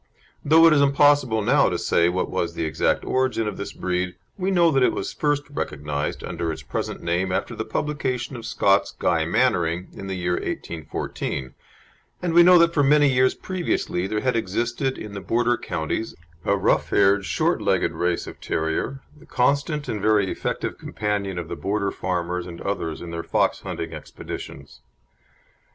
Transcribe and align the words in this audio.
Though 0.43 0.65
it 0.65 0.73
is 0.73 0.81
impossible 0.81 1.43
now 1.43 1.69
to 1.69 1.77
say 1.77 2.09
what 2.09 2.27
was 2.27 2.55
the 2.55 2.65
exact 2.65 3.05
origin 3.05 3.47
of 3.47 3.57
this 3.57 3.71
breed, 3.71 4.15
we 4.35 4.49
know 4.49 4.71
that 4.71 4.81
it 4.81 4.93
was 4.93 5.13
first 5.13 5.43
recognised 5.51 6.23
under 6.23 6.51
its 6.51 6.63
present 6.63 7.03
name 7.03 7.31
after 7.31 7.55
the 7.55 7.65
publication 7.65 8.35
of 8.35 8.47
Scott's 8.47 8.93
Guy 8.93 9.25
Mannering, 9.25 9.89
in 9.93 10.07
the 10.07 10.15
year 10.17 10.31
1814, 10.31 11.53
and 12.19 12.33
we 12.33 12.41
know 12.41 12.57
that 12.57 12.73
for 12.73 12.81
many 12.81 13.13
years 13.13 13.35
previously 13.35 14.07
there 14.07 14.21
had 14.21 14.35
existed 14.35 14.97
in 14.97 15.13
the 15.13 15.21
Border 15.21 15.55
counties 15.55 16.15
a 16.45 16.57
rough 16.57 16.89
haired, 16.89 17.23
short 17.23 17.61
legged 17.61 17.91
race 17.91 18.25
of 18.25 18.41
terrier, 18.41 19.01
the 19.15 19.27
constant 19.27 19.87
and 19.87 20.01
very 20.01 20.31
effective 20.31 20.79
companion 20.79 21.37
of 21.37 21.47
the 21.47 21.55
Border 21.55 21.91
farmers 21.91 22.47
and 22.47 22.59
others 22.61 23.03
in 23.03 23.11
their 23.11 23.21
fox 23.21 23.59
hunting 23.59 23.93
expeditions. 23.93 24.81